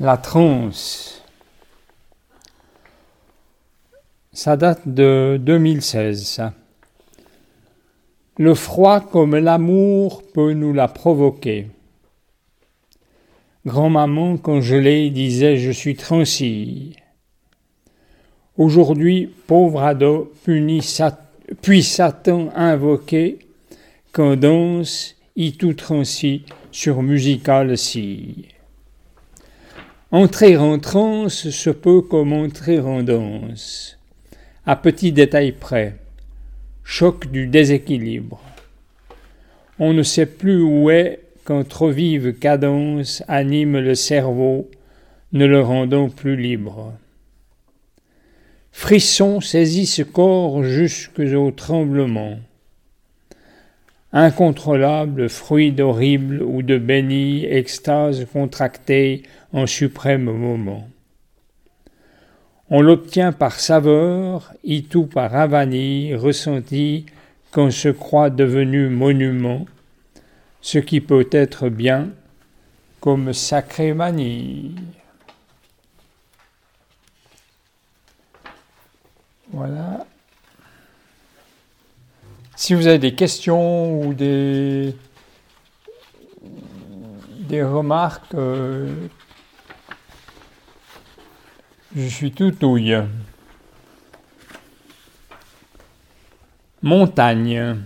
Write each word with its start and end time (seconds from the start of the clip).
La 0.00 0.16
transe. 0.16 1.22
Ça 4.32 4.56
date 4.56 4.88
de 4.88 5.38
2016, 5.40 6.26
ça. 6.26 6.52
Le 8.36 8.54
froid 8.54 8.98
comme 8.98 9.36
l'amour 9.36 10.24
peut 10.34 10.52
nous 10.52 10.72
la 10.72 10.88
provoquer. 10.88 11.68
Grand-maman 13.66 14.36
congelée 14.36 15.10
disait 15.10 15.58
Je 15.58 15.70
suis 15.70 15.94
transi. 15.94 16.96
Aujourd'hui, 18.58 19.32
pauvre 19.46 19.84
ado, 19.84 20.32
puis 21.62 21.82
Satan 21.84 22.48
invoqué, 22.56 23.38
qu'en 24.10 24.34
danse, 24.34 25.14
y 25.36 25.52
tout 25.56 25.74
transi 25.74 26.44
sur 26.72 27.00
musical 27.02 27.78
si. 27.78 28.53
Entrer 30.14 30.56
en 30.56 30.78
transe 30.78 31.50
se 31.50 31.70
peut 31.70 32.00
comme 32.00 32.32
entrer 32.32 32.78
en 32.78 33.02
danse. 33.02 33.98
À 34.64 34.76
petit 34.76 35.10
détail 35.10 35.50
près, 35.50 35.96
choc 36.84 37.26
du 37.32 37.48
déséquilibre. 37.48 38.40
On 39.80 39.92
ne 39.92 40.04
sait 40.04 40.26
plus 40.26 40.62
où 40.62 40.88
est 40.88 41.18
quand 41.42 41.68
trop 41.68 41.90
vive 41.90 42.38
cadence 42.38 43.24
anime 43.26 43.80
le 43.80 43.96
cerveau, 43.96 44.70
ne 45.32 45.46
le 45.46 45.60
rendant 45.60 46.08
plus 46.08 46.36
libre. 46.36 46.92
Frisson 48.70 49.40
saisit 49.40 49.86
ce 49.86 50.02
corps 50.02 50.62
jusqu'au 50.62 51.50
tremblement. 51.50 52.38
Incontrôlable, 54.16 55.28
fruit 55.28 55.72
d'horrible 55.72 56.40
ou 56.40 56.62
de 56.62 56.78
béni 56.78 57.44
extase 57.46 58.24
contractée 58.32 59.24
en 59.52 59.66
suprême 59.66 60.30
moment. 60.30 60.88
On 62.70 62.80
l'obtient 62.80 63.32
par 63.32 63.58
saveur, 63.58 64.54
tout 64.88 65.06
par 65.06 65.34
avanir, 65.34 66.20
ressenti 66.20 67.06
qu'on 67.50 67.72
se 67.72 67.88
croit 67.88 68.30
devenu 68.30 68.88
monument, 68.88 69.66
ce 70.60 70.78
qui 70.78 71.00
peut 71.00 71.28
être 71.32 71.68
bien 71.68 72.10
comme 73.00 73.32
sacré 73.32 73.94
manie. 73.94 74.76
Voilà. 79.50 80.06
Si 82.66 82.72
vous 82.72 82.86
avez 82.86 82.98
des 82.98 83.14
questions 83.14 84.00
ou 84.00 84.14
des, 84.14 84.94
remarques, 87.52 88.32
euh, 88.32 88.88
je 91.94 92.06
suis 92.06 92.32
tout 92.32 92.64
ouille. 92.64 92.96
Montagne. 96.80 97.82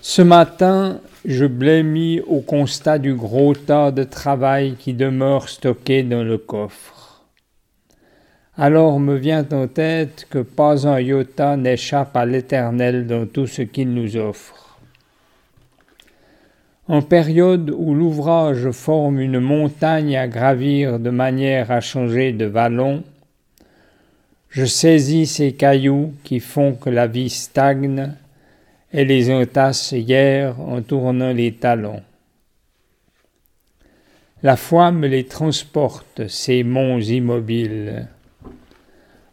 Ce 0.00 0.22
matin, 0.22 1.00
je 1.24 1.46
blêmis 1.46 2.20
au 2.20 2.38
constat 2.40 3.00
du 3.00 3.14
gros 3.14 3.52
tas 3.52 3.90
de 3.90 4.04
travail 4.04 4.76
qui 4.78 4.94
demeure 4.94 5.48
stocké 5.48 6.04
dans 6.04 6.22
le 6.22 6.38
coffre. 6.38 6.97
Alors 8.60 8.98
me 8.98 9.14
vient 9.14 9.46
en 9.52 9.68
tête 9.68 10.26
que 10.28 10.40
pas 10.40 10.88
un 10.88 10.98
iota 10.98 11.56
n'échappe 11.56 12.16
à 12.16 12.26
l'Éternel 12.26 13.06
dans 13.06 13.24
tout 13.24 13.46
ce 13.46 13.62
qu'il 13.62 13.94
nous 13.94 14.16
offre. 14.16 14.80
En 16.88 17.00
période 17.00 17.70
où 17.70 17.94
l'ouvrage 17.94 18.72
forme 18.72 19.20
une 19.20 19.38
montagne 19.38 20.16
à 20.16 20.26
gravir 20.26 20.98
de 20.98 21.10
manière 21.10 21.70
à 21.70 21.80
changer 21.80 22.32
de 22.32 22.46
vallon, 22.46 23.04
je 24.48 24.64
saisis 24.64 25.26
ces 25.26 25.52
cailloux 25.52 26.14
qui 26.24 26.40
font 26.40 26.72
que 26.72 26.90
la 26.90 27.06
vie 27.06 27.30
stagne 27.30 28.12
et 28.92 29.04
les 29.04 29.32
entasse 29.32 29.92
hier 29.92 30.58
en 30.58 30.82
tournant 30.82 31.32
les 31.32 31.52
talons. 31.52 32.02
La 34.42 34.56
foi 34.56 34.90
me 34.90 35.06
les 35.06 35.26
transporte, 35.26 36.26
ces 36.26 36.64
monts 36.64 36.98
immobiles. 36.98 38.08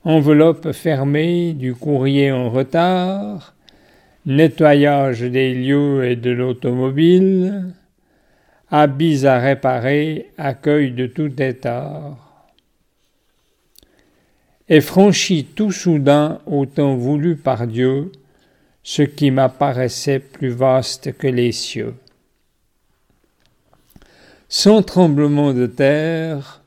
Enveloppe 0.08 0.72
fermée 0.72 1.54
du 1.54 1.74
courrier 1.74 2.32
en 2.32 2.52
retard, 2.52 3.56
nettoyage 4.28 5.22
des 5.22 5.56
lieux 5.56 6.06
et 6.06 6.16
de 6.16 6.30
l'automobile, 6.30 7.74
habits 8.70 9.26
à 9.26 9.40
réparer, 9.40 10.30
accueil 10.38 10.92
de 10.92 11.08
tout 11.08 11.42
état. 11.42 12.16
Et 14.70 14.80
franchit 14.80 15.44
tout 15.44 15.72
soudain 15.72 16.40
au 16.46 16.68
temps 16.68 16.96
voulu 16.96 17.36
par 17.36 17.66
Dieu, 17.66 18.12
ce 18.84 19.02
qui 19.02 19.32
m'apparaissait 19.32 20.20
plus 20.20 20.50
vaste 20.50 21.18
que 21.18 21.26
les 21.26 21.52
cieux. 21.52 21.96
Sans 24.50 24.84
tremblement 24.84 25.52
de 25.52 25.66
terre, 25.66 26.62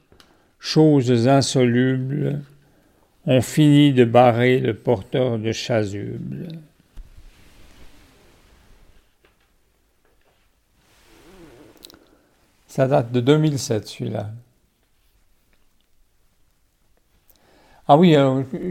choses 0.59 1.28
insolubles, 1.28 2.41
on 3.30 3.42
finit 3.42 3.92
de 3.92 4.06
barrer 4.06 4.58
le 4.58 4.72
porteur 4.72 5.38
de 5.38 5.52
chasuble. 5.52 6.48
Ça 12.66 12.88
date 12.88 13.12
de 13.12 13.20
2007, 13.20 13.86
celui-là. 13.86 14.30
Ah 17.86 17.98
oui, 17.98 18.14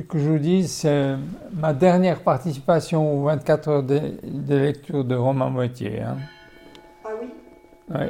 que 0.09 0.18
je 0.18 0.28
vous 0.28 0.40
dise, 0.40 0.72
c'est 0.72 1.16
ma 1.53 1.74
dernière 1.74 2.22
participation 2.22 3.13
aux 3.13 3.25
24 3.25 3.68
heures 3.68 3.84
de, 3.84 4.18
lecture 4.50 5.03
de 5.03 5.13
Romain 5.13 5.51
Moitié. 5.51 6.01
Hein. 6.01 6.18
Ah 7.06 7.09
oui? 7.22 7.28
Oui. 7.89 8.07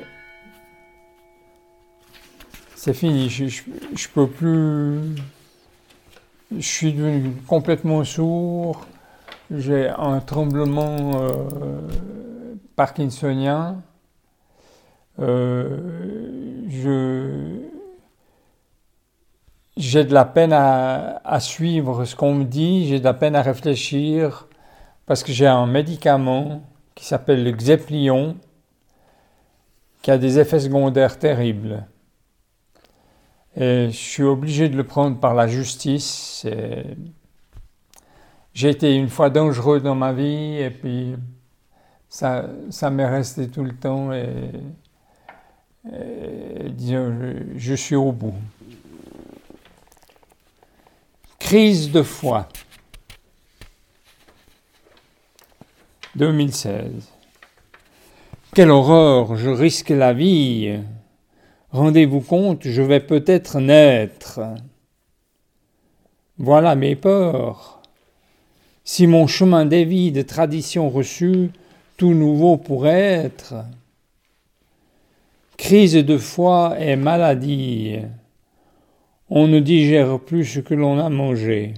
C'est 2.76 2.94
fini, 2.94 3.30
je, 3.30 3.48
je, 3.48 4.08
peux 4.08 4.28
plus. 4.28 5.16
Je 6.56 6.62
suis 6.62 6.94
devenu 6.94 7.32
complètement 7.46 8.04
sourd. 8.06 8.86
J'ai 9.52 9.90
un 9.90 10.20
tremblement 10.22 11.22
euh, 11.22 11.86
parkinsonien. 12.76 13.82
Euh, 15.20 15.78
j'ai 19.76 20.04
de 20.06 20.14
la 20.14 20.26
peine 20.26 20.54
à, 20.54 21.22
à 21.26 21.40
suivre 21.40 22.06
ce 22.06 22.16
qu'on 22.16 22.34
me 22.34 22.44
dit, 22.46 22.88
j'ai 22.88 23.00
de 23.00 23.04
la 23.04 23.14
peine 23.14 23.36
à 23.36 23.42
réfléchir, 23.42 24.48
parce 25.06 25.24
que 25.24 25.32
j'ai 25.32 25.48
un 25.48 25.66
médicament 25.66 26.62
qui 26.96 27.06
s'appelle 27.06 27.44
le 27.44 27.52
Xeplion, 27.52 28.38
qui 30.02 30.12
a 30.12 30.18
des 30.18 30.40
effets 30.40 30.60
secondaires 30.60 31.20
terribles. 31.20 31.86
Et 33.60 33.88
je 33.90 33.98
suis 33.98 34.24
obligé 34.24 34.70
de 34.70 34.78
le 34.78 34.84
prendre 34.84 35.20
par 35.20 35.34
la 35.34 35.48
justice. 35.48 36.46
J'ai 38.54 38.70
été 38.70 38.96
une 38.96 39.10
fois 39.10 39.32
dangereux 39.32 39.80
dans 39.80 39.96
ma 39.96 40.14
vie, 40.14 40.58
et 40.58 40.70
puis 40.70 41.16
ça, 42.08 42.50
m'est 42.92 43.08
resté 43.08 43.48
tout 43.48 43.64
le 43.64 43.74
temps. 43.74 44.14
Et 44.14 44.52
disons, 46.70 47.34
je, 47.56 47.74
suis 47.74 47.96
au 47.96 48.12
bout. 48.12 48.36
Crise 51.40 51.92
de 51.92 52.04
foi. 52.04 52.48
2016. 56.16 57.12
Quelle 58.54 58.72
horreur, 58.72 59.36
je 59.36 59.50
risque 59.50 59.90
la 59.90 60.14
vie. 60.14 60.80
Rendez-vous 61.72 62.22
compte, 62.22 62.68
je 62.68 62.82
vais 62.82 63.00
peut-être 63.00 63.60
naître. 63.60 64.40
Voilà 66.38 66.76
mes 66.76 66.96
peurs. 66.96 67.82
Si 68.84 69.08
mon 69.08 69.28
chemin 69.28 69.66
dévie 69.66 70.12
de 70.12 70.22
traditions 70.22 70.90
reçues, 70.90 71.52
tout 71.98 72.14
nouveau 72.14 72.58
pourrait 72.58 73.26
être 73.26 73.56
crise 75.58 75.96
de 75.96 76.18
foi 76.18 76.76
et 76.80 76.96
maladie. 76.96 77.98
On 79.30 79.48
ne 79.48 79.60
digère 79.60 80.20
plus 80.20 80.46
ce 80.46 80.60
que 80.60 80.74
l'on 80.74 81.00
a 81.00 81.10
mangé. 81.10 81.74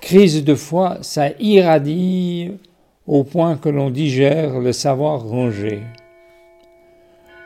Crise 0.00 0.44
de 0.44 0.54
foi, 0.54 0.98
ça 1.02 1.30
irradie 1.40 2.52
au 3.06 3.24
point 3.24 3.56
que 3.56 3.68
l'on 3.68 3.90
digère 3.90 4.60
le 4.60 4.72
savoir 4.72 5.24
rangé. 5.24 5.82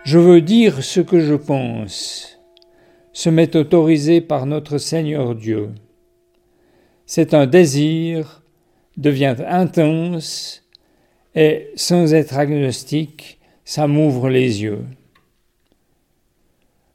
Je 0.03 0.19
veux 0.19 0.41
dire 0.41 0.83
ce 0.83 1.01
que 1.01 1.21
je 1.21 1.35
pense, 1.35 2.39
se 3.13 3.29
m'est 3.29 3.55
autorisé 3.55 4.23
par 4.23 4.47
notre 4.47 4.79
Seigneur 4.79 5.35
Dieu. 5.35 5.71
C'est 7.05 7.35
un 7.35 7.47
désir, 7.47 8.43
devient 8.97 9.37
intense, 9.47 10.65
et 11.35 11.69
sans 11.77 12.15
être 12.15 12.39
agnostique, 12.39 13.39
ça 13.65 13.87
m'ouvre 13.87 14.31
les 14.31 14.63
yeux. 14.63 14.85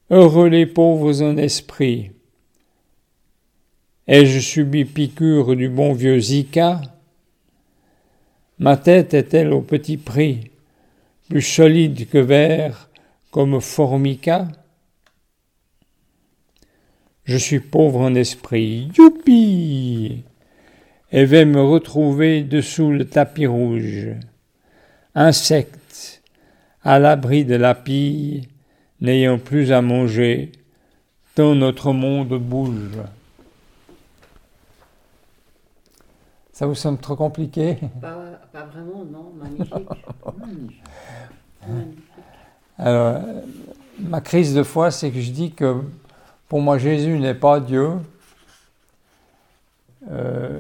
Heureux 0.10 0.50
les 0.50 0.66
pauvres 0.66 1.22
en 1.22 1.38
esprit. 1.38 2.12
Ai-je 4.08 4.40
subi 4.40 4.84
piqûre 4.84 5.56
du 5.56 5.70
bon 5.70 5.94
vieux 5.94 6.20
Zika? 6.20 6.82
Ma 8.58 8.78
tête 8.78 9.14
est-elle 9.14 9.54
au 9.54 9.62
petit 9.62 9.98
prix, 9.98 10.52
plus 11.30 11.42
solide 11.42 12.10
que 12.10 12.18
verre, 12.18 12.90
comme 13.36 13.60
formica. 13.60 14.48
Je 17.26 17.36
suis 17.36 17.60
pauvre 17.60 18.00
en 18.00 18.16
esprit, 18.16 18.90
youpi! 18.98 20.24
Et 21.12 21.26
vais 21.26 21.44
me 21.44 21.62
retrouver 21.62 22.44
dessous 22.44 22.92
le 22.92 23.04
tapis 23.04 23.46
rouge. 23.46 24.12
Insecte, 25.16 26.24
à 26.82 26.98
l'abri 26.98 27.44
de 27.44 27.56
la 27.56 27.76
pille, 27.76 28.48
n'ayant 29.02 29.38
plus 29.38 29.74
à 29.74 29.82
manger, 29.82 30.54
tant 31.36 31.56
notre 31.56 31.92
monde 31.92 32.40
bouge. 32.40 33.02
Ça 36.54 36.68
vous 36.68 36.76
semble 36.76 37.00
trop 37.00 37.18
compliqué? 37.18 37.80
Pas, 38.00 38.40
vraiment, 38.54 39.04
non, 39.04 39.34
magnifique. 39.38 39.74
Alors, 42.78 43.22
ma 44.00 44.22
crise 44.22 44.54
de 44.54 44.64
foi, 44.64 44.92
c'est 44.92 45.12
que 45.12 45.22
je 45.22 45.32
dis 45.32 45.52
que 45.52 45.82
pour 46.48 46.62
moi, 46.62 46.78
Jésus 46.78 47.18
n'est 47.20 47.34
pas 47.34 47.60
Dieu. 47.60 47.92
Euh, 50.12 50.60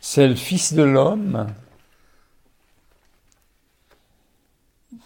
c'est 0.00 0.26
le 0.26 0.34
Fils 0.34 0.72
de 0.72 0.82
l'homme 0.82 1.46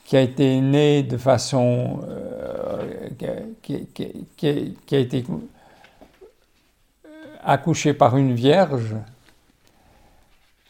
qui 0.05 0.17
a 0.17 0.20
été 0.20 0.61
né 0.61 1.02
de 1.02 1.17
façon 1.17 2.02
euh, 2.08 3.08
qui, 3.62 4.94
a 4.94 4.99
été 4.99 5.25
accouché 7.43 7.94
par 7.94 8.17
une 8.17 8.35
vierge. 8.35 8.94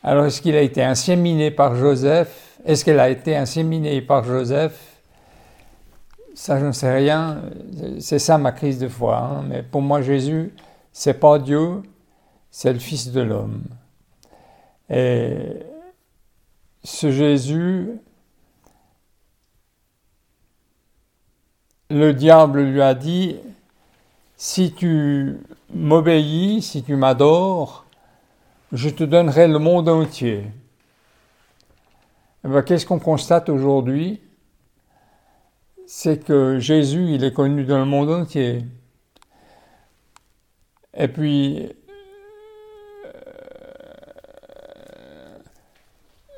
Alors 0.06 0.26
est-ce 0.26 0.42
qu'il 0.42 0.54
a 0.54 0.60
été 0.60 0.84
inséminé 0.84 1.50
par 1.50 1.76
Joseph? 1.76 2.58
Est-ce 2.66 2.84
qu'elle 2.84 3.00
a 3.00 3.08
été 3.08 3.34
inséminée 3.34 4.02
par 4.02 4.22
Joseph? 4.22 5.00
Ça, 6.34 6.60
je 6.60 6.66
ne 6.66 6.72
sais 6.72 6.92
rien. 6.92 7.40
C'est 8.00 8.18
ça 8.18 8.36
ma 8.36 8.52
crise 8.52 8.78
de 8.78 8.88
foi. 8.88 9.16
Hein. 9.16 9.44
Mais 9.48 9.62
pour 9.62 9.80
moi, 9.80 10.02
Jésus, 10.02 10.52
c'est 10.92 11.14
pas 11.14 11.38
Dieu, 11.38 11.82
c'est 12.50 12.74
le 12.74 12.78
Fils 12.78 13.12
de 13.12 13.22
l'homme. 13.22 13.62
Et 14.90 15.38
ce 16.82 17.10
Jésus, 17.10 17.88
le 21.88 22.12
diable 22.12 22.60
lui 22.60 22.82
a 22.82 22.92
dit, 22.92 23.36
si 24.36 24.72
tu 24.74 25.38
m'obéis, 25.72 26.60
si 26.60 26.82
tu 26.82 26.94
m'adores, 26.94 27.83
je 28.74 28.88
te 28.88 29.04
donnerai 29.04 29.46
le 29.46 29.58
monde 29.60 29.88
entier. 29.88 30.44
Eh 32.44 32.48
ben, 32.48 32.60
qu'est-ce 32.62 32.84
qu'on 32.84 32.98
constate 32.98 33.48
aujourd'hui? 33.48 34.20
C'est 35.86 36.24
que 36.24 36.58
Jésus, 36.58 37.14
il 37.14 37.22
est 37.22 37.32
connu 37.32 37.64
dans 37.64 37.78
le 37.78 37.84
monde 37.84 38.10
entier. 38.10 38.64
Et 40.92 41.06
puis, 41.06 41.70
euh, 43.06 43.08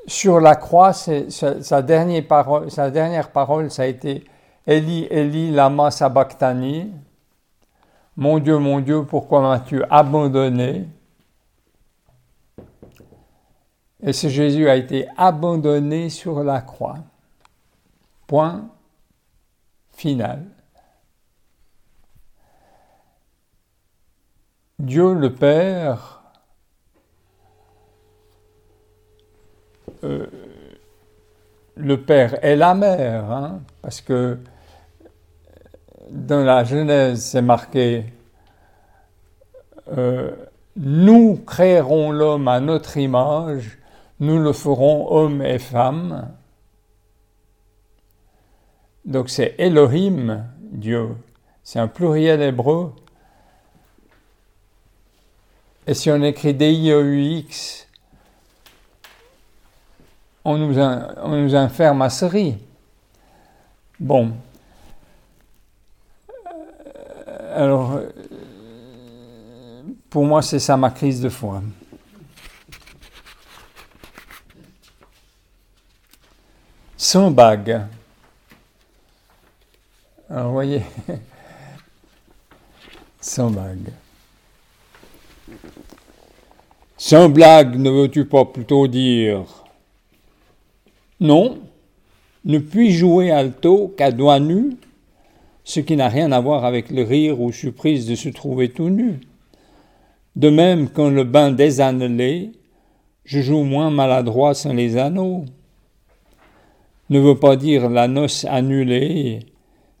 sur 0.05 0.39
la 0.39 0.55
croix, 0.55 0.93
sa, 0.93 1.81
dernière 1.81 2.27
parole, 2.27 2.69
sa 2.69 2.91
dernière 2.91 3.31
parole, 3.31 3.71
ça 3.71 3.81
a 3.81 3.85
été 3.87 4.25
Eli, 4.67 5.07
Eli, 5.09 5.49
lama 5.49 5.89
sabachthani. 5.89 6.91
Mon 8.15 8.37
Dieu, 8.37 8.59
mon 8.59 8.79
Dieu, 8.79 9.03
pourquoi 9.05 9.41
m'as-tu 9.41 9.81
abandonné? 9.89 10.87
Et 14.07 14.13
ce 14.13 14.29
Jésus 14.29 14.69
a 14.69 14.77
été 14.77 15.05
abandonné 15.17 16.09
sur 16.09 16.41
la 16.41 16.61
croix. 16.61 16.99
Point 18.25 18.69
final. 19.91 20.45
Dieu 24.79 25.13
le 25.13 25.33
Père 25.33 26.21
euh, 30.05 30.27
le 31.75 32.01
Père 32.01 32.41
est 32.45 32.55
la 32.55 32.75
mère, 32.75 33.29
hein, 33.29 33.59
parce 33.81 33.99
que 33.99 34.37
dans 36.09 36.45
la 36.45 36.63
Genèse, 36.63 37.25
c'est 37.25 37.41
marqué 37.41 38.05
euh, 39.97 40.31
Nous 40.77 41.35
créerons 41.45 42.11
l'homme 42.11 42.47
à 42.47 42.61
notre 42.61 42.95
image, 42.95 43.77
nous 44.19 44.39
le 44.39 44.53
ferons 44.53 45.11
homme 45.11 45.41
et 45.41 45.59
femme. 45.59 46.33
Donc 49.05 49.29
c'est 49.29 49.55
Elohim, 49.57 50.45
Dieu. 50.59 51.15
C'est 51.63 51.79
un 51.79 51.87
pluriel 51.87 52.41
hébreu. 52.41 52.93
Et 55.85 55.93
si 55.93 56.11
on 56.11 56.21
écrit 56.21 56.53
D-I-E-U-X, 56.53 57.87
on 60.43 60.57
nous, 60.57 60.79
on 60.79 61.41
nous 61.41 61.55
enferme 61.55 62.01
à 62.01 62.09
Seri. 62.09 62.57
Bon, 63.99 64.33
alors, 67.57 67.93
euh, 67.93 68.09
pour 70.11 70.25
moi, 70.25 70.43
c'est 70.43 70.59
ça 70.59 70.77
ma 70.77 70.91
crise 70.91 71.21
de 71.21 71.29
foi. 71.29 71.63
Sans 76.97 77.31
bague. 77.31 77.85
Alors, 80.29 80.51
voyez, 80.51 80.81
sans 83.21 83.51
bague. 83.51 83.91
Sans 86.97 87.29
blague, 87.29 87.77
ne 87.77 87.89
veux-tu 87.89 88.25
pas 88.25 88.45
plutôt 88.45 88.87
dire? 88.87 89.45
Non, 91.19 91.59
ne 92.43 92.57
puis 92.57 92.91
jouer 92.91 93.31
alto 93.31 93.93
qu'à 93.97 94.11
doigt 94.11 94.39
nu 94.39 94.77
ce 95.67 95.81
qui 95.81 95.97
n'a 95.97 96.07
rien 96.07 96.31
à 96.31 96.39
voir 96.39 96.63
avec 96.63 96.89
le 96.91 97.03
rire 97.03 97.41
ou 97.41 97.51
surprise 97.51 98.07
de 98.07 98.15
se 98.15 98.29
trouver 98.29 98.69
tout 98.69 98.89
nu. 98.89 99.19
De 100.37 100.49
même 100.49 100.87
quand 100.87 101.09
le 101.09 101.25
bain 101.25 101.51
désannelé, 101.51 102.53
je 103.25 103.41
joue 103.41 103.63
moins 103.63 103.91
maladroit 103.91 104.53
sans 104.53 104.71
les 104.71 104.95
anneaux. 104.95 105.43
Ne 107.09 107.19
veut 107.19 107.39
pas 107.39 107.55
dire 107.55 107.89
la 107.89 108.07
noce 108.07 108.45
annulée, 108.45 109.39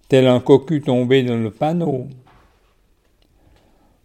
tel 0.09 0.27
un 0.27 0.39
cocu 0.39 0.81
tombé 0.81 1.23
dans 1.23 1.37
le 1.37 1.51
panneau. 1.51 2.07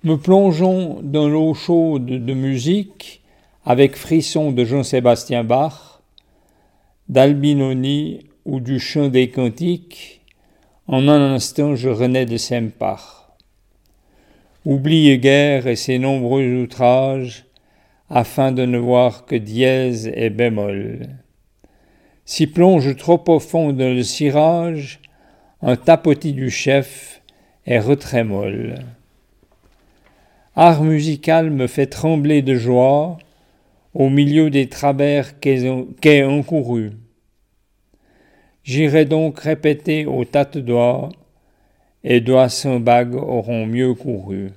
Me 0.04 0.16
plongeons 0.16 1.00
dans 1.02 1.28
l'eau 1.28 1.54
chaude 1.54 2.06
de 2.06 2.34
musique 2.34 3.22
avec 3.64 3.96
frisson 3.96 4.52
de 4.52 4.64
Jean-Sébastien 4.64 5.44
Bach, 5.44 6.00
d'Albinoni 7.08 8.26
ou 8.44 8.60
du 8.60 8.80
chant 8.80 9.08
des 9.08 9.30
cantiques, 9.30 10.20
en 10.88 11.08
un 11.08 11.34
instant, 11.34 11.76
je 11.76 11.88
renais 11.88 12.26
de 12.26 12.36
Sempach. 12.36 13.28
Oublie 14.64 15.16
guère 15.18 15.66
et 15.66 15.76
ses 15.76 15.98
nombreux 15.98 16.62
outrages, 16.62 17.46
afin 18.10 18.52
de 18.52 18.64
ne 18.64 18.78
voir 18.78 19.24
que 19.24 19.36
dièse 19.36 20.10
et 20.14 20.30
bémol. 20.30 21.08
Si 22.24 22.46
plonge 22.46 22.96
trop 22.96 23.22
au 23.28 23.40
fond 23.40 23.72
dans 23.72 23.94
le 23.94 24.02
cirage, 24.02 25.00
un 25.60 25.76
tapotis 25.76 26.32
du 26.32 26.50
chef 26.50 27.20
est 27.66 27.80
retrémol. 27.80 28.76
Art 30.54 30.82
musical 30.82 31.50
me 31.50 31.66
fait 31.66 31.86
trembler 31.86 32.42
de 32.42 32.54
joie 32.54 33.18
au 33.94 34.08
milieu 34.08 34.50
des 34.50 34.68
travers 34.68 35.38
qu'est 35.40 36.22
encouru. 36.22 36.92
J'irai 38.62 39.04
donc 39.04 39.40
répéter 39.40 40.06
aux 40.06 40.24
tâtes 40.24 40.58
doigts, 40.58 41.08
et 42.04 42.20
doigts 42.20 42.48
sans 42.48 42.80
bague 42.80 43.14
auront 43.14 43.66
mieux 43.66 43.94
couru. 43.94 44.50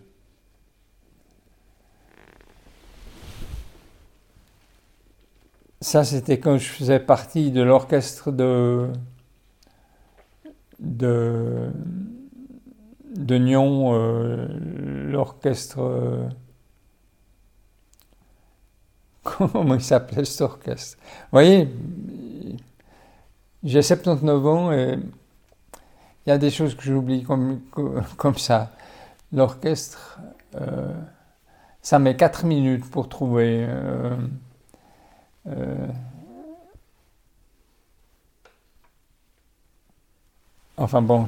Ça, 5.86 6.04
c'était 6.04 6.40
quand 6.40 6.58
je 6.58 6.68
faisais 6.68 7.00
partie 7.00 7.52
de 7.52 7.62
l'orchestre 7.62 8.32
de, 8.32 8.90
de, 10.80 11.70
Nyon, 13.38 13.94
euh, 13.94 14.48
l'orchestre 15.12 15.78
comment 19.24 19.76
il 19.76 19.82
s'appelait 19.84 20.26
cet 20.26 20.42
orchestre? 20.42 20.98
Vous 21.04 21.30
voyez, 21.34 21.70
j'ai 23.64 23.84
79 23.84 24.48
ans 24.48 24.72
et 24.72 24.98
il 26.26 26.30
y 26.30 26.32
a 26.32 26.40
des 26.40 26.50
choses 26.50 26.74
que 26.74 26.82
j'oublie 26.82 27.22
comme, 27.22 27.62
comme 28.18 28.40
ça. 28.40 28.72
L'orchestre, 29.32 30.20
euh, 30.56 30.92
ça 31.84 32.00
met 32.00 32.16
4 32.18 32.44
minutes 32.44 32.90
pour 32.90 33.08
trouver. 33.08 33.68
Euh, 35.48 35.52
euh, 35.52 35.88
enfin 40.78 41.02
bon. 41.02 41.28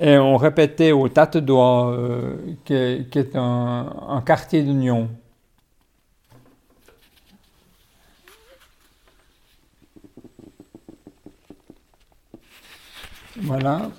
Et 0.00 0.16
on 0.16 0.36
répétait 0.36 0.92
au 0.92 1.08
Tate 1.08 1.36
doigt, 1.38 1.94
qui, 2.64 2.74
est 2.74 3.36
un, 3.36 3.94
un 4.08 4.22
quartier 4.22 4.62
de 4.62 4.72
Nyon. 4.72 5.10
Voilà. 13.36 13.90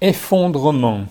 Effondrement. 0.00 1.06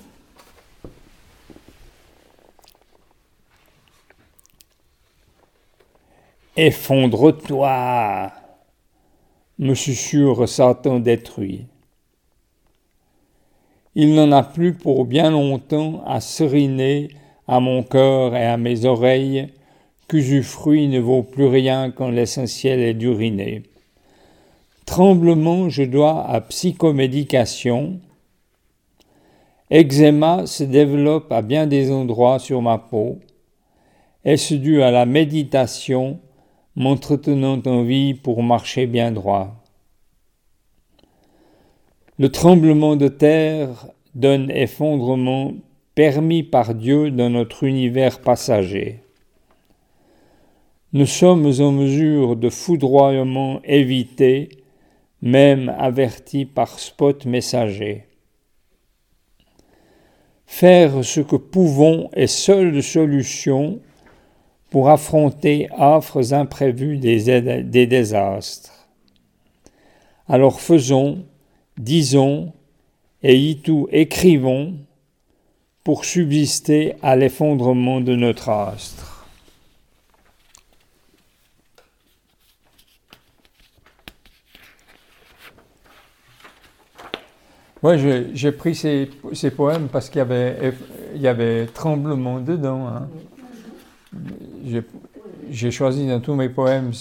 Effondre-toi, 6.56 8.32
me 9.58 9.74
susurre 9.74 10.48
Satan 10.48 11.00
détruit. 11.00 11.66
Il 13.96 14.14
n'en 14.14 14.32
a 14.32 14.44
plus 14.44 14.74
pour 14.74 15.06
bien 15.06 15.32
longtemps 15.32 16.04
à 16.06 16.22
seriner 16.22 17.10
à 17.48 17.60
mon 17.60 17.82
cœur 17.82 18.36
et 18.36 18.46
à 18.46 18.58
mes 18.58 18.86
oreilles 18.86 19.48
qu'usufruit 20.08 20.88
ne 20.90 21.00
vaut 21.00 21.24
plus 21.24 21.48
rien 21.48 21.90
quand 21.90 22.10
l'essentiel 22.10 22.82
est 22.82 22.94
d'uriner. 22.94 23.64
Tremblement, 24.86 25.70
je 25.70 25.82
dois 25.82 26.24
à 26.24 26.40
psychomédication. 26.42 28.00
Eczéma 29.72 30.46
se 30.46 30.64
développe 30.64 31.32
à 31.32 31.42
bien 31.42 31.66
des 31.66 31.92
endroits 31.92 32.38
sur 32.38 32.62
ma 32.62 32.78
peau. 32.78 33.18
Est-ce 34.24 34.54
dû 34.54 34.84
à 34.84 34.92
la 34.92 35.08
méditation 35.08 36.20
m'entretenant 36.76 37.62
en 37.66 37.84
vie 37.84 38.14
pour 38.14 38.44
marcher 38.44 38.88
bien 38.88 39.12
droit? 39.12 39.64
Le 42.20 42.30
tremblement 42.30 42.96
de 42.96 43.08
terre 43.08 43.88
donne 44.16 44.52
effondrement 44.52 45.54
permis 45.96 46.44
par 46.44 46.76
Dieu 46.76 47.12
dans 47.12 47.30
notre 47.30 47.64
univers 47.64 48.22
passager. 48.22 49.00
Nous 50.94 51.08
sommes 51.08 51.52
en 51.60 51.72
mesure 51.72 52.36
de 52.36 52.50
foudroiement 52.50 53.60
éviter, 53.64 54.50
même 55.24 55.74
avertis 55.78 56.46
par 56.46 56.80
spot 56.80 57.26
messager. 57.26 58.06
Faire 60.46 61.04
ce 61.04 61.20
que 61.22 61.36
pouvons 61.36 62.10
est 62.14 62.28
seule 62.28 62.84
solution 62.84 63.82
pour 64.74 64.90
affronter 64.90 65.70
affres 65.78 66.34
imprévus 66.34 66.98
des, 66.98 67.62
des 67.62 67.86
désastres. 67.86 68.88
Alors 70.28 70.60
faisons, 70.60 71.26
disons, 71.78 72.54
et 73.22 73.38
y 73.38 73.62
tout 73.62 73.88
écrivons 73.92 74.74
pour 75.84 76.06
subsister 76.06 76.96
à 77.04 77.16
l'effondrement 77.16 78.02
de 78.02 78.16
notre 78.16 78.50
astre. 78.50 79.28
Moi, 87.84 87.98
j'ai 87.98 88.52
pris 88.52 88.74
ces, 88.74 89.08
poèmes 89.56 89.88
parce 89.88 90.10
qu'il 90.10 90.26
y 91.16 91.20
y 91.20 91.28
avait 91.28 91.68
tremblement 91.68 92.40
dedans. 92.40 92.88
Hein. 92.88 93.08
J'ai 95.50 95.72
choisi 95.72 96.08
dans 96.08 96.20
tous 96.20 96.36
mes 96.36 96.50
poèmes 96.50 96.92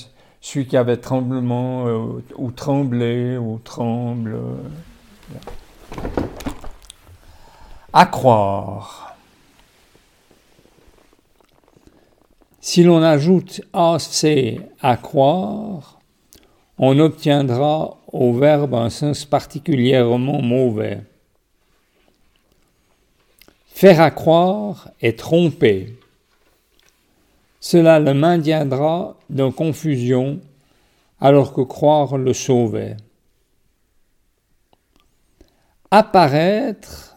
celui 0.41 0.67
qui 0.67 0.77
avait 0.77 0.97
tremblement 0.97 1.87
euh, 1.87 2.23
ou 2.37 2.51
tremblé 2.51 3.37
ou 3.37 3.61
tremble. 3.63 4.37
À 7.93 8.07
croire. 8.07 9.17
Si 12.61 12.83
l'on 12.83 13.03
ajoute 13.03 13.61
AC 13.73 14.61
à 14.81 14.97
croire, 14.97 16.01
on 16.79 16.99
obtiendra 16.99 17.97
au 18.13 18.33
verbe 18.35 18.75
un 18.75 18.91
sens 18.91 19.25
particulièrement 19.25 20.43
mauvais. 20.43 21.03
Faire 23.67 24.01
accroire 24.01 24.91
est 25.01 25.19
tromper. 25.19 25.99
Cela 27.65 28.01
le 28.01 28.13
maintiendra 28.13 29.17
dans 29.31 29.53
confusion 29.53 30.41
alors 31.21 31.55
que 31.55 31.61
croire 31.61 32.19
le 32.19 32.35
sauvait. 32.35 32.97
Apparaître 35.93 37.17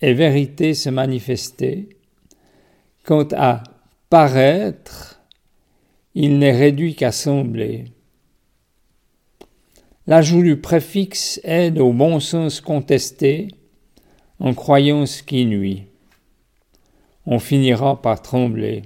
est 0.00 0.12
vérité 0.12 0.74
se 0.74 0.90
manifester. 0.90 1.88
Quant 3.04 3.28
à 3.36 3.62
paraître, 4.10 5.20
il 6.16 6.40
n'est 6.40 6.50
réduit 6.50 6.96
qu'à 6.96 7.12
sembler. 7.12 7.84
L'ajout 10.08 10.42
du 10.42 10.56
préfixe 10.56 11.40
aide 11.44 11.78
au 11.78 11.92
bon 11.92 12.18
sens 12.18 12.60
contesté 12.60 13.46
en 14.40 14.52
croyance 14.52 15.22
qui 15.22 15.46
nuit. 15.46 15.84
On 17.24 17.38
finira 17.38 18.02
par 18.02 18.20
trembler. 18.20 18.82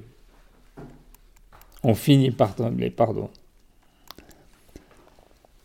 On 1.82 1.94
finit 1.94 2.30
par 2.30 2.54
trembler, 2.54 2.90
pardon. 2.90 3.30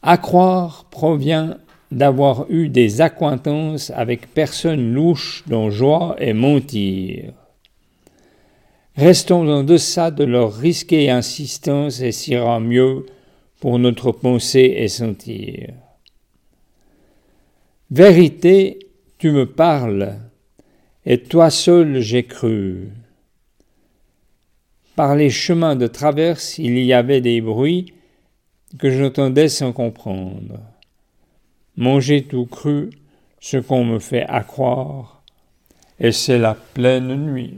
À 0.01 0.17
croire 0.17 0.85
provient 0.91 1.57
d'avoir 1.91 2.45
eu 2.49 2.69
des 2.69 3.01
acquaintances 3.01 3.91
avec 3.91 4.33
personnes 4.33 4.93
louches 4.93 5.43
dont 5.47 5.69
joie 5.69 6.15
est 6.19 6.33
mentir. 6.33 7.33
Restons 8.95 9.49
en 9.49 9.63
deçà 9.63 10.11
de 10.11 10.23
leur 10.23 10.53
risquée 10.53 11.09
insistance 11.09 12.01
et 12.01 12.11
s'ira 12.11 12.59
mieux 12.59 13.05
pour 13.59 13.77
notre 13.79 14.11
pensée 14.11 14.75
et 14.77 14.87
sentir. 14.87 15.73
Vérité, 17.91 18.79
tu 19.17 19.31
me 19.31 19.45
parles, 19.45 20.15
et 21.05 21.19
toi 21.19 21.49
seul 21.49 21.99
j'ai 21.99 22.23
cru. 22.23 22.89
Par 24.95 25.15
les 25.15 25.29
chemins 25.29 25.75
de 25.75 25.87
traverse, 25.87 26.57
il 26.57 26.79
y 26.79 26.93
avait 26.93 27.19
des 27.19 27.41
bruits 27.41 27.93
que 28.79 28.89
j'entendais 28.89 29.49
sans 29.49 29.73
comprendre. 29.73 30.59
Manger 31.75 32.23
tout 32.23 32.45
cru, 32.45 32.91
ce 33.41 33.57
qu'on 33.57 33.83
me 33.83 33.99
fait 33.99 34.23
accroire, 34.23 35.21
et 35.99 36.13
c'est 36.13 36.37
la 36.37 36.55
pleine 36.55 37.13
nuit. 37.25 37.55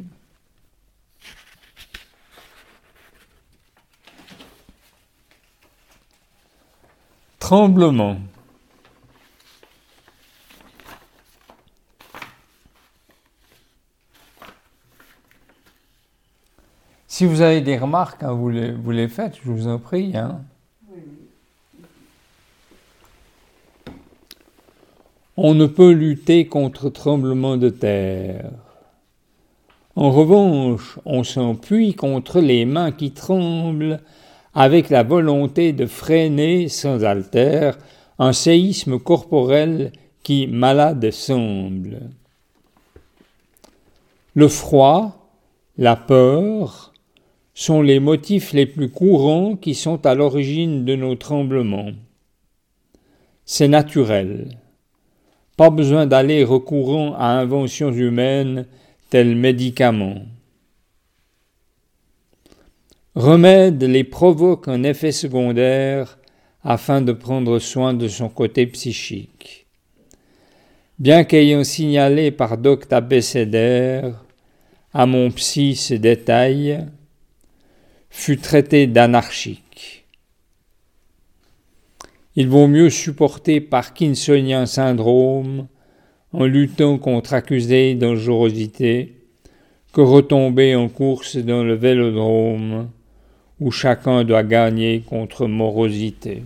Tremblement. 7.37 8.17
Si 17.17 17.25
vous 17.25 17.41
avez 17.41 17.61
des 17.61 17.79
remarques, 17.79 18.21
hein, 18.21 18.31
vous, 18.31 18.51
les, 18.51 19.07
faites, 19.07 19.37
je 19.43 19.49
vous 19.49 19.67
en 19.67 19.79
prie. 19.79 20.15
Hein. 20.15 20.41
On 25.35 25.55
ne 25.55 25.65
peut 25.65 25.93
lutter 25.93 26.45
contre 26.45 26.91
tremblement 26.91 27.57
de 27.57 27.69
terre. 27.69 28.51
En 29.95 30.11
revanche, 30.11 30.99
on 31.05 31.23
s'enpuit 31.23 31.95
contre 31.95 32.39
les 32.39 32.65
mains 32.65 32.91
qui 32.91 33.09
tremblent 33.09 33.99
avec 34.53 34.91
la 34.91 35.01
volonté 35.01 35.73
de 35.73 35.87
freiner 35.87 36.67
sans 36.67 37.03
alter 37.03 37.71
un 38.19 38.31
séisme 38.31 38.99
corporel 38.99 39.91
qui 40.21 40.45
malade 40.45 41.09
semble. 41.09 42.11
Le 44.35 44.47
froid, 44.47 45.31
la 45.79 45.95
peur 45.95 46.93
sont 47.57 47.81
les 47.81 47.99
motifs 47.99 48.53
les 48.53 48.67
plus 48.67 48.87
courants 48.87 49.55
qui 49.55 49.73
sont 49.73 50.05
à 50.05 50.13
l'origine 50.13 50.85
de 50.85 50.95
nos 50.95 51.15
tremblements. 51.15 51.89
C'est 53.45 53.67
naturel. 53.67 54.59
Pas 55.57 55.71
besoin 55.71 56.05
d'aller 56.05 56.43
recourant 56.43 57.15
à 57.15 57.29
inventions 57.29 57.91
humaines 57.91 58.67
tels 59.09 59.35
médicaments. 59.35 60.21
Remède 63.15 63.81
les 63.81 64.03
provoque 64.03 64.67
un 64.67 64.83
effet 64.83 65.11
secondaire 65.11 66.19
afin 66.63 67.01
de 67.01 67.11
prendre 67.11 67.57
soin 67.57 67.95
de 67.95 68.07
son 68.07 68.29
côté 68.29 68.67
psychique. 68.67 69.65
Bien 70.99 71.23
qu'ayant 71.23 71.63
signalé 71.63 72.29
par 72.29 72.59
docte 72.59 72.93
abécédaire 72.93 74.23
à 74.93 75.07
mon 75.07 75.31
psy 75.31 75.75
ce 75.75 75.95
détail, 75.95 76.85
fut 78.17 78.37
traité 78.37 78.87
d'anarchique. 78.87 80.03
Il 82.35 82.49
vaut 82.49 82.67
mieux 82.67 82.89
supporter 82.89 83.61
Parkinsonien 83.61 84.65
syndrome 84.65 85.67
en 86.33 86.45
luttant 86.45 86.97
contre 86.97 87.35
accusé 87.35 87.93
dangerosité 87.93 89.13
que 89.93 90.01
retomber 90.01 90.75
en 90.75 90.89
course 90.89 91.37
dans 91.37 91.63
le 91.63 91.75
vélodrome 91.75 92.89
où 93.59 93.69
chacun 93.69 94.23
doit 94.23 94.43
gagner 94.43 95.01
contre 95.01 95.45
morosité. 95.45 96.41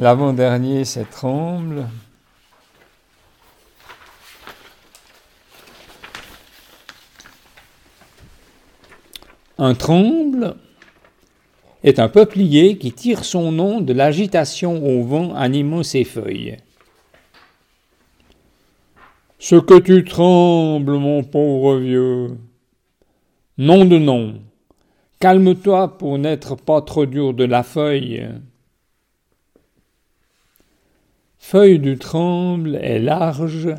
L'avant-dernier, 0.00 0.86
c'est 0.86 1.10
tremble. 1.10 1.86
Un 9.58 9.74
tremble 9.74 10.56
est 11.84 11.98
un 11.98 12.08
peuplier 12.08 12.78
qui 12.78 12.92
tire 12.92 13.26
son 13.26 13.52
nom 13.52 13.82
de 13.82 13.92
l'agitation 13.92 14.82
au 14.82 15.04
vent 15.04 15.34
animant 15.34 15.82
ses 15.82 16.04
feuilles. 16.04 16.56
Ce 19.38 19.56
que 19.56 19.78
tu 19.78 20.04
trembles, 20.04 20.96
mon 20.96 21.22
pauvre 21.22 21.76
vieux. 21.76 22.38
Nom 23.58 23.84
de 23.84 23.98
nom. 23.98 24.40
Calme-toi 25.18 25.98
pour 25.98 26.16
n'être 26.16 26.56
pas 26.56 26.80
trop 26.80 27.04
dur 27.04 27.34
de 27.34 27.44
la 27.44 27.62
feuille. 27.62 28.26
Feuille 31.42 31.78
du 31.80 31.98
tremble 31.98 32.76
est 32.76 33.00
large 33.00 33.74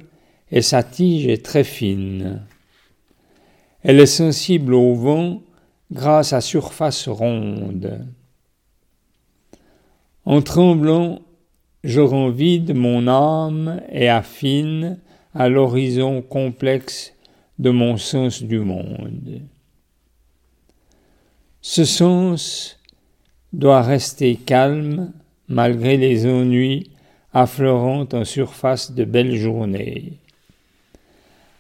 et 0.51 0.61
sa 0.61 0.83
tige 0.83 1.27
est 1.27 1.45
très 1.45 1.63
fine. 1.63 2.41
Elle 3.83 3.99
est 3.99 4.07
sensible 4.07 4.73
au 4.73 4.95
vent 4.95 5.41
grâce 5.91 6.33
à 6.33 6.41
surface 6.41 7.07
ronde. 7.07 8.03
En 10.25 10.41
tremblant, 10.41 11.21
je 11.83 12.01
rends 12.01 12.31
vide 12.31 12.75
mon 12.75 13.07
âme 13.07 13.79
et 13.89 14.09
affine 14.09 14.99
à 15.33 15.47
l'horizon 15.47 16.21
complexe 16.23 17.13
de 17.59 17.69
mon 17.69 17.95
sens 17.95 18.41
du 18.43 18.59
monde. 18.59 19.39
Ce 21.61 21.85
sens 21.85 22.79
doit 23.53 23.83
rester 23.83 24.35
calme 24.35 25.13
malgré 25.47 25.95
les 25.95 26.25
ennuis 26.25 26.91
affleurant 27.33 28.07
en 28.13 28.25
surface 28.25 28.91
de 28.91 29.05
belles 29.05 29.35
journées. 29.35 30.13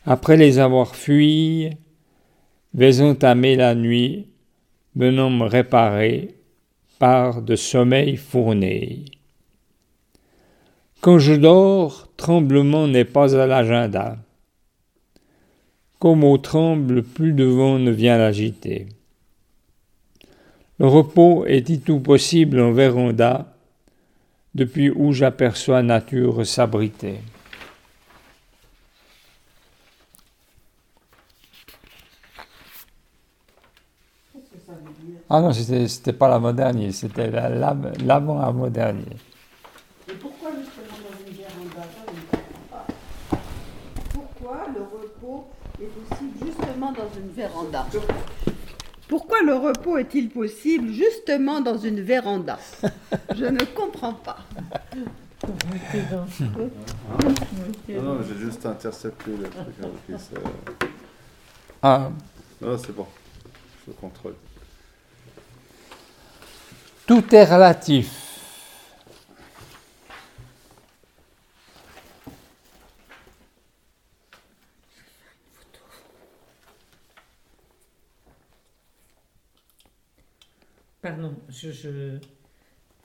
Après 0.05 0.37
les 0.37 0.59
avoir 0.59 0.95
fuis, 0.95 1.69
vais 2.73 3.01
entamer 3.01 3.55
la 3.55 3.75
nuit, 3.75 4.27
venant 4.95 5.29
me 5.29 5.45
réparer 5.45 6.35
par 6.99 7.41
de 7.41 7.55
sommeil 7.55 8.17
fourné. 8.17 9.05
Quand 11.01 11.17
je 11.17 11.33
dors, 11.33 12.09
tremblement 12.15 12.87
n'est 12.87 13.05
pas 13.05 13.35
à 13.35 13.47
l'agenda. 13.47 14.17
Comme 15.99 16.23
au 16.23 16.37
tremble, 16.37 17.03
plus 17.03 17.33
de 17.33 17.43
vent 17.43 17.79
ne 17.79 17.91
vient 17.91 18.17
l'agiter. 18.17 18.87
Le 20.79 20.87
repos 20.87 21.45
est 21.45 21.83
tout 21.83 21.99
possible 21.99 22.59
en 22.59 22.71
véranda, 22.71 23.50
depuis 24.53 24.89
où 24.89 25.13
j'aperçois 25.13 25.81
nature 25.81 26.45
s'abriter. 26.45 27.19
Ah 35.33 35.39
non, 35.39 35.53
c'était 35.53 36.11
pas 36.11 36.27
l'avant-dernier, 36.27 36.91
c'était 36.91 37.31
l'avant-avant-dernier. 37.31 39.15
Et 40.09 40.13
pourquoi 40.15 40.49
justement 40.59 40.97
dans 40.99 41.25
une 41.25 41.33
véranda 41.37 41.87
Pourquoi 44.11 44.67
le 44.75 44.81
repos 44.81 45.47
est 45.81 45.85
possible 45.85 46.31
justement 46.45 46.91
dans 46.91 47.09
une 47.17 47.29
véranda? 47.29 47.87
Pourquoi 49.07 49.37
le 49.45 49.55
repos 49.55 49.97
est-il 49.97 50.29
possible 50.29 50.91
justement 50.91 51.61
dans 51.61 51.77
une 51.77 52.01
véranda? 52.01 52.59
Je 53.41 53.47
ne 53.47 53.65
comprends 53.65 54.13
pas. 54.13 54.37
non, 57.89 58.01
non, 58.03 58.19
j'ai 58.21 58.37
juste 58.37 58.63
intercepté 58.67 59.31
le 59.35 59.49
truc. 59.49 59.75
ah. 61.81 62.11
Non, 62.61 62.77
c'est 62.77 62.95
bon. 62.95 63.07
Je 63.87 63.93
contrôle. 63.93 64.35
Tout 67.07 67.33
est 67.33 67.45
relatif. 67.45 68.27
Pardon, 81.01 81.35
je 81.49 82.19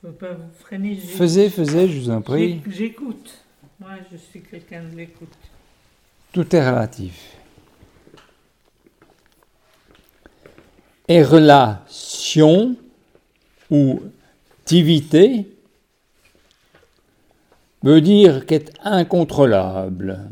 peux 0.06 0.12
pas 0.12 0.34
vous 0.34 0.50
freiner. 0.60 0.94
Faisez, 0.94 1.50
faisez, 1.50 1.88
je 1.88 1.98
vous 1.98 2.10
en 2.10 2.20
prie. 2.20 2.62
J'écoute. 2.68 3.34
Moi, 3.80 3.90
je 4.12 4.16
suis 4.16 4.40
quelqu'un 4.40 4.84
de 4.84 4.96
l'écoute. 4.96 5.32
Tout 6.32 6.54
est 6.54 6.68
relatif. 6.68 7.36
Et 11.08 11.22
relation 11.22 12.76
ou 13.70 14.00
tivité 14.64 15.48
veut 17.82 18.00
dire 18.00 18.46
qu'est 18.46 18.72
incontrôlable. 18.82 20.30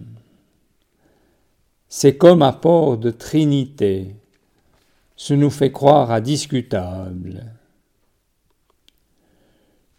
C'est 1.89 2.17
comme 2.17 2.43
apport 2.43 2.97
de 2.97 3.11
trinité. 3.11 4.15
Ce 5.17 5.35
nous 5.35 5.51
fait 5.51 5.71
croire 5.73 6.11
à 6.11 6.21
discutable. 6.21 7.45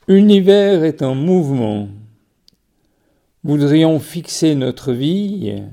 Univers 0.07 0.83
est 0.83 1.01
en 1.01 1.15
mouvement. 1.15 1.87
Voudrions 3.43 3.99
fixer 3.99 4.53
notre 4.53 4.93
vie 4.93 5.63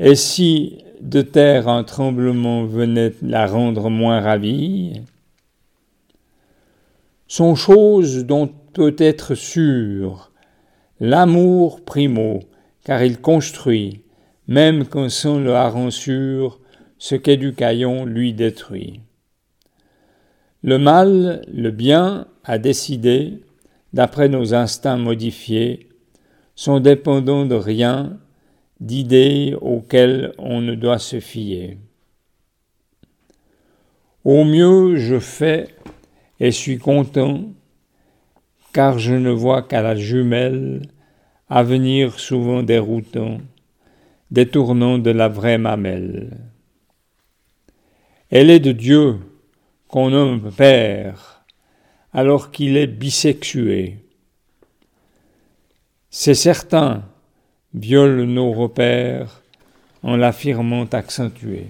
Et 0.00 0.16
si 0.16 0.84
de 1.00 1.22
terre 1.22 1.68
un 1.68 1.84
tremblement 1.84 2.64
venait 2.64 3.14
la 3.22 3.46
rendre 3.46 3.88
moins 3.88 4.20
ravie? 4.20 5.00
Sont 7.28 7.54
choses 7.54 8.24
dont 8.24 8.50
peut 8.72 8.96
être 8.98 9.36
sûr 9.36 10.32
l'amour 10.98 11.84
primo, 11.84 12.40
car 12.82 13.04
il 13.04 13.20
construit, 13.20 14.02
même 14.48 14.86
quand 14.86 15.08
sans 15.08 15.38
le 15.38 15.54
sûr, 15.92 16.58
ce 16.98 17.14
qu'est 17.14 17.36
du 17.36 17.54
caillon 17.54 18.04
lui 18.04 18.34
détruit. 18.34 19.02
Le 20.62 20.78
mal, 20.78 21.42
le 21.52 21.70
bien, 21.70 22.26
a 22.44 22.58
décidé, 22.58 23.40
d'après 23.92 24.28
nos 24.28 24.54
instincts 24.54 24.96
modifiés, 24.96 25.88
sont 26.56 26.80
dépendants 26.80 27.46
de 27.46 27.54
rien, 27.54 28.18
d'idées 28.80 29.56
auxquelles 29.60 30.32
on 30.38 30.60
ne 30.60 30.74
doit 30.74 30.98
se 30.98 31.20
fier. 31.20 31.78
Au 34.24 34.44
mieux, 34.44 34.96
je 34.96 35.18
fais 35.18 35.68
et 36.40 36.50
suis 36.50 36.78
content, 36.78 37.44
car 38.72 38.98
je 38.98 39.14
ne 39.14 39.30
vois 39.30 39.62
qu'à 39.62 39.82
la 39.82 39.94
jumelle 39.94 40.82
avenir 41.48 42.18
souvent 42.18 42.62
déroutant, 42.62 43.38
détournant 44.30 44.98
de 44.98 45.10
la 45.10 45.28
vraie 45.28 45.58
mamelle. 45.58 46.36
Elle 48.30 48.50
est 48.50 48.60
de 48.60 48.72
Dieu 48.72 49.18
qu'on 49.88 50.10
nomme 50.10 50.52
Père, 50.52 51.44
alors 52.12 52.50
qu'il 52.50 52.76
est 52.76 52.86
bisexué. 52.86 53.98
C'est 56.10 56.34
certain, 56.34 57.04
viole 57.74 58.22
nos 58.24 58.52
repères, 58.52 59.42
en 60.02 60.16
l'affirmant 60.16 60.84
accentué. 60.84 61.66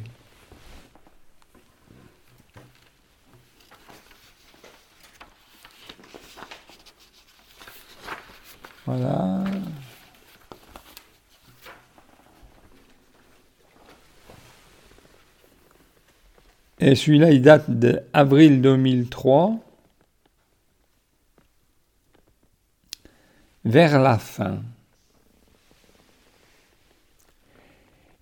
Voilà. 8.86 9.44
Et 16.80 16.94
celui-là, 16.94 17.30
il 17.30 17.42
date 17.42 17.70
d'avril 17.70 18.60
2003. 18.60 19.56
Vers 23.64 24.00
la 24.00 24.18
fin. 24.18 24.62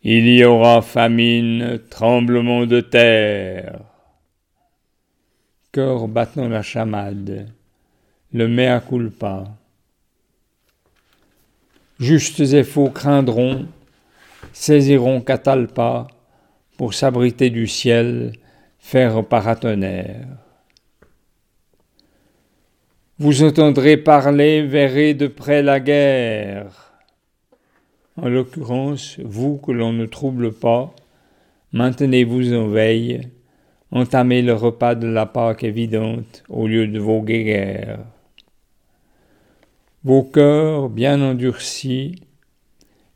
Il 0.02 0.28
y 0.28 0.44
aura 0.44 0.82
famine, 0.82 1.80
tremblement 1.90 2.64
de 2.64 2.80
terre. 2.80 3.80
Cœur 5.72 6.08
battant 6.08 6.48
la 6.48 6.62
chamade, 6.62 7.48
le 8.32 8.48
mea 8.48 8.80
culpa. 8.80 9.44
Justes 11.98 12.40
et 12.40 12.64
faux 12.64 12.88
craindront, 12.88 13.66
saisiront 14.52 15.20
Catalpa 15.20 16.06
pour 16.76 16.94
s'abriter 16.94 17.50
du 17.50 17.66
ciel, 17.66 18.32
faire 18.86 19.24
paratonnerre. 19.24 20.28
Vous 23.18 23.42
entendrez 23.42 23.96
parler, 23.96 24.62
verrez 24.62 25.12
de 25.12 25.26
près 25.26 25.60
la 25.60 25.80
guerre. 25.80 26.92
En 28.16 28.28
l'occurrence, 28.28 29.18
vous 29.24 29.56
que 29.56 29.72
l'on 29.72 29.92
ne 29.92 30.06
trouble 30.06 30.52
pas, 30.52 30.94
maintenez-vous 31.72 32.54
en 32.54 32.68
veille, 32.68 33.22
entamez 33.90 34.40
le 34.40 34.54
repas 34.54 34.94
de 34.94 35.08
la 35.08 35.26
Pâque 35.26 35.64
évidente 35.64 36.44
au 36.48 36.68
lieu 36.68 36.86
de 36.86 37.00
vos 37.00 37.22
guerres. 37.22 38.04
Vos 40.04 40.22
cœurs 40.22 40.90
bien 40.90 41.20
endurcis, 41.22 42.22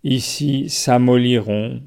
ici 0.02 0.68
s'amolliront. 0.68 1.80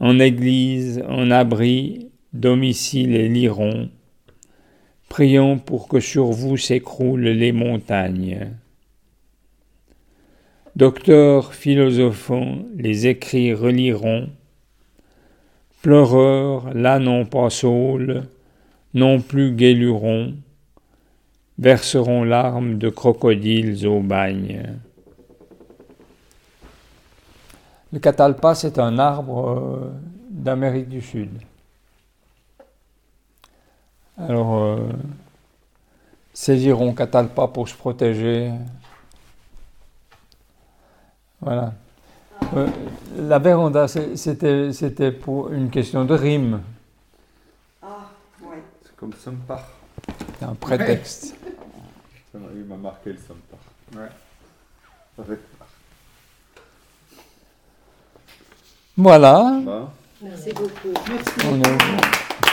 En 0.00 0.18
église, 0.18 1.04
en 1.06 1.30
abri, 1.30 2.08
domicile 2.38 3.14
et 3.14 3.28
liront. 3.28 3.90
Prions 5.08 5.58
pour 5.58 5.88
que 5.88 6.00
sur 6.00 6.26
vous 6.26 6.56
s'écroulent 6.56 7.28
les 7.28 7.52
montagnes. 7.52 8.50
Docteurs 10.76 11.54
philosophants, 11.54 12.58
les 12.76 13.06
écrits 13.06 13.52
reliront. 13.52 14.28
Pleureurs, 15.82 16.72
là 16.74 16.98
non 16.98 17.24
pas 17.24 17.50
saules, 17.50 18.24
non 18.94 19.20
plus 19.20 19.52
guélurons 19.52 20.34
verseront 21.58 22.22
larmes 22.22 22.78
de 22.78 22.88
crocodiles 22.88 23.86
au 23.86 24.00
bagne. 24.00 24.78
Le 27.92 27.98
catalpa, 27.98 28.54
c'est 28.54 28.78
un 28.78 28.98
arbre 28.98 29.48
euh, 29.48 29.92
d'Amérique 30.30 30.88
du 30.88 31.00
Sud. 31.00 31.30
Alors, 34.18 34.56
euh, 34.56 34.88
saisiront 36.32 36.92
catalpa 36.92 37.46
pour 37.46 37.68
se 37.68 37.74
protéger. 37.74 38.50
Voilà. 41.40 41.72
Euh, 42.54 42.68
la 43.16 43.38
véranda, 43.38 43.86
c'était 43.88 45.12
pour 45.12 45.52
une 45.52 45.70
question 45.70 46.04
de 46.04 46.14
rime. 46.14 46.60
Ah, 47.82 48.10
ouais. 48.42 48.62
C'est 48.82 48.96
comme 48.96 49.12
ça 49.12 49.30
me 49.30 49.36
part. 49.36 49.68
C'est 50.38 50.44
un 50.44 50.54
prétexte. 50.54 51.34
Il 52.34 52.64
m'a 52.64 52.76
marqué 52.76 53.12
le 53.12 53.18
Sampar. 53.18 53.58
Ouais. 53.94 54.08
Avec... 55.18 55.38
Voilà. 58.96 59.60
Merci 60.22 60.52
beaucoup. 60.52 60.92
Merci. 61.08 62.47